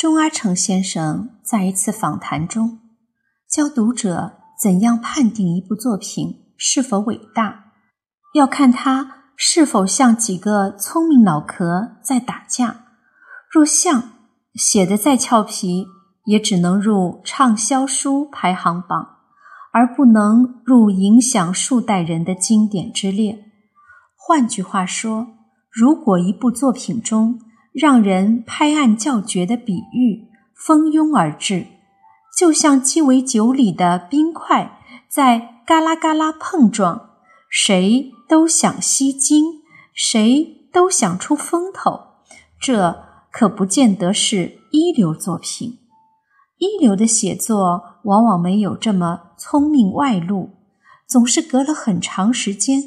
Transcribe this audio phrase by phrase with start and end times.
[0.00, 2.78] 钟阿成先生在一次访谈中，
[3.46, 7.72] 教读者怎样判定一部作品是否伟大，
[8.32, 12.86] 要看它是否像几个聪明脑壳在打架。
[13.52, 14.12] 若像，
[14.54, 15.88] 写的再俏皮，
[16.24, 19.06] 也只能入畅销书排行榜，
[19.70, 23.44] 而不能入影响数代人的经典之列。
[24.16, 25.26] 换句话说，
[25.70, 27.38] 如果一部作品中，
[27.72, 31.66] 让人拍案叫绝的比喻蜂拥而至，
[32.36, 37.10] 就像鸡尾酒里的冰块在嘎啦嘎啦碰撞，
[37.48, 39.62] 谁都想吸睛，
[39.94, 42.00] 谁都想出风头。
[42.60, 45.78] 这可不见得是一流作品。
[46.58, 50.50] 一流的写作往往没有这么聪明外露，
[51.08, 52.82] 总是隔了很长时间，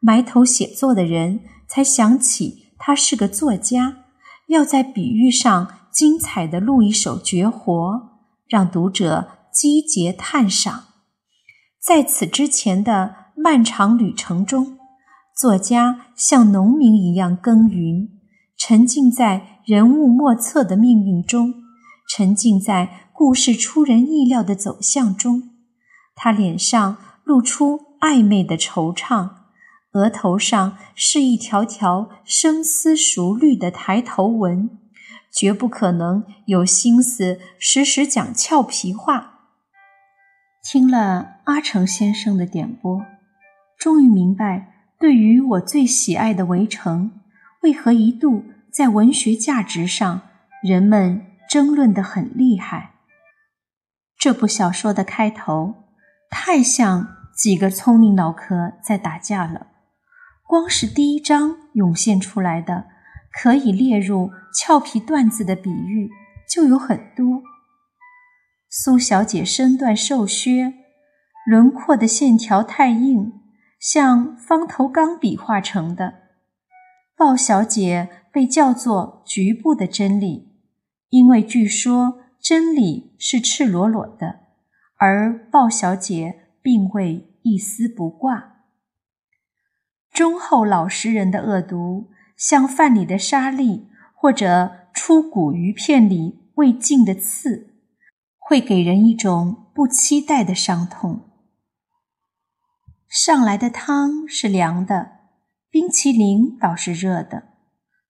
[0.00, 4.01] 埋头写作的人才想起他是个作家。
[4.52, 7.72] 要在比喻上精彩的录一首绝活，
[8.46, 10.84] 让读者击节叹赏。
[11.80, 14.78] 在此之前的漫长旅程中，
[15.34, 18.08] 作家像农民一样耕耘，
[18.58, 21.54] 沉浸在人物莫测的命运中，
[22.08, 25.50] 沉浸在故事出人意料的走向中。
[26.14, 29.41] 他脸上露出暧昧的惆怅。
[29.92, 34.78] 额头上是一条条深思熟虑的抬头纹，
[35.30, 39.40] 绝不可能有心思时时讲俏皮话。
[40.64, 43.04] 听了阿成先生的点拨，
[43.78, 47.10] 终于明白，对于我最喜爱的《围城》，
[47.62, 50.22] 为何一度在文学价值上
[50.62, 52.92] 人们争论得很厉害。
[54.16, 55.74] 这部小说的开头
[56.30, 59.66] 太像几个聪明脑壳在打架了。
[60.52, 62.84] 光是第一章涌现出来的
[63.32, 66.10] 可以列入俏皮段子的比喻
[66.46, 67.42] 就有很多。
[68.68, 70.74] 苏小姐身段瘦削，
[71.46, 73.32] 轮廓的线条太硬，
[73.80, 76.16] 像方头钢笔画成的。
[77.16, 80.52] 鲍小姐被叫做局部的真理，
[81.08, 84.40] 因为据说真理是赤裸裸的，
[84.98, 88.51] 而鲍小姐并未一丝不挂。
[90.12, 97.74] 忠厚老实人的恶毒，像饭里的沙粒，或者出骨鱼片里未尽的刺，
[98.38, 101.30] 会给人一种不期待的伤痛。
[103.08, 105.12] 上来的汤是凉的，
[105.70, 107.44] 冰淇淋倒是热的。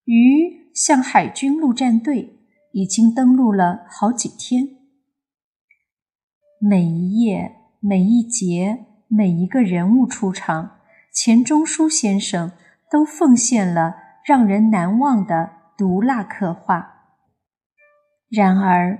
[0.04, 2.40] 鱼像海军陆战队，
[2.72, 4.68] 已经登陆了好几天。
[6.60, 10.78] 每一页、每一节、每一个人物出场。
[11.12, 12.52] 钱钟书先生
[12.90, 17.04] 都奉献了让人难忘的毒辣刻画，
[18.30, 18.98] 然而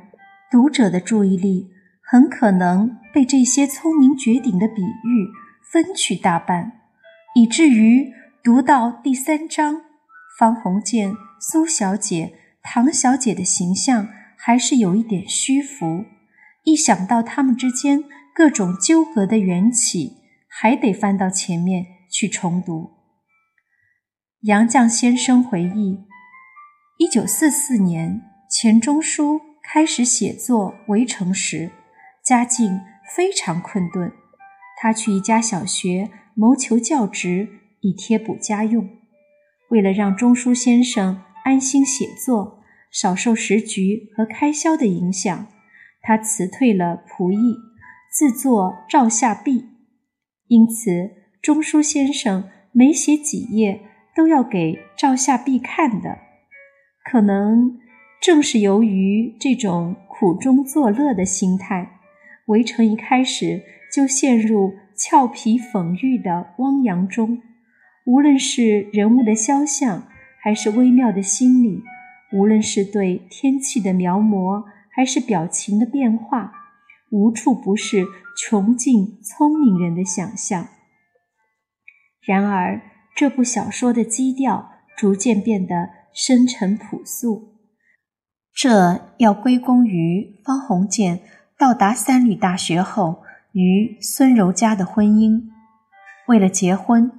[0.50, 1.70] 读者的注意力
[2.04, 5.28] 很可能被这些聪明绝顶的比喻
[5.72, 6.72] 分去大半，
[7.34, 8.12] 以至于
[8.44, 9.80] 读到第三章，
[10.38, 16.04] 方鸿渐、苏小姐、唐小姐的形象还是有一点虚浮，
[16.64, 21.86] 一想到他们之间各种纠葛的缘起，还得翻到前面。
[22.12, 22.90] 去重读。
[24.42, 26.04] 杨绛先生回忆，
[26.98, 31.70] 一九四四年钱钟书开始写作《围城》时，
[32.24, 32.80] 家境
[33.16, 34.12] 非常困顿。
[34.80, 37.48] 他去一家小学谋求教职，
[37.80, 38.88] 以贴补家用。
[39.70, 45.46] 为了让钟书先生安心写作，少受时局和开销的影响，
[46.02, 47.56] 他辞退了仆役，
[48.12, 49.64] 自作照下壁。
[50.48, 51.21] 因此。
[51.42, 53.80] 钟书先生每写几页
[54.14, 56.18] 都要给赵夏碧看的，
[57.04, 57.80] 可能
[58.20, 61.98] 正是由于这种苦中作乐的心态，
[62.52, 63.60] 《围城》一开始
[63.92, 67.42] 就陷入俏皮讽喻的汪洋中。
[68.06, 70.04] 无论是人物的肖像，
[70.40, 71.82] 还是微妙的心理；
[72.32, 76.52] 无论是对天气的描摹，还是表情的变化，
[77.10, 78.04] 无处不是
[78.36, 80.68] 穷尽聪明人的想象。
[82.24, 82.80] 然而，
[83.16, 87.56] 这部小说的基调逐渐变得深沉朴素，
[88.54, 91.20] 这要归功于方鸿渐
[91.58, 95.42] 到达三旅大学后与孙柔嘉的婚姻。
[96.28, 97.10] 为了结婚，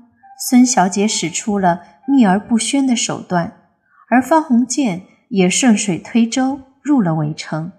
[0.48, 3.58] 孙小姐使出了秘而不宣的手段，
[4.10, 7.74] 而方鸿渐也顺水推舟入了围城，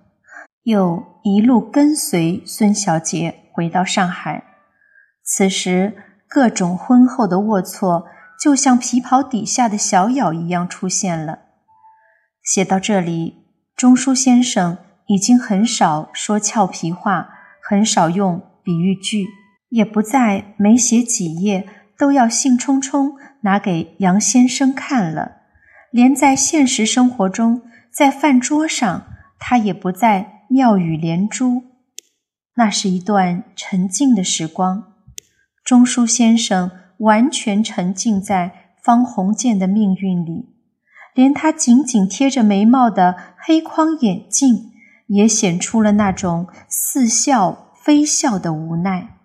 [0.64, 4.44] 又一路跟随孙小姐回到上海。
[5.22, 5.94] 此时。
[6.34, 8.06] 各种婚后的龌龊，
[8.42, 11.38] 就像皮袍底下的小咬一样出现了。
[12.42, 13.44] 写到这里，
[13.76, 17.28] 钟书先生已经很少说俏皮话，
[17.62, 19.28] 很少用比喻句，
[19.68, 25.36] 也不再每写几页都要兴冲冲拿给杨先生看了。
[25.92, 29.04] 连在现实生活中，在饭桌上，
[29.38, 31.62] 他也不再妙语连珠。
[32.56, 34.93] 那是一段沉静的时光，
[35.64, 40.50] 钟书先生完全沉浸在方鸿渐的命运里。
[41.14, 44.72] 连他紧紧贴着眉毛的黑框眼镜，
[45.06, 49.20] 也显出了那种似笑非笑的无奈。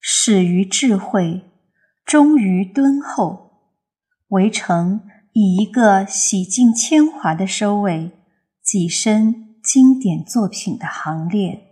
[0.00, 1.42] 始于智慧，
[2.04, 3.52] 终于敦厚。
[4.30, 5.02] 围城
[5.32, 8.10] 以一个洗尽铅华的收尾，
[8.66, 11.71] 跻身经典作品的行列。